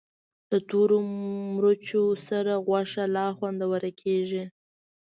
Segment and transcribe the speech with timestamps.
[0.51, 0.97] د تورو
[1.55, 4.43] مرچو سره غوښه لا خوندوره کېږي.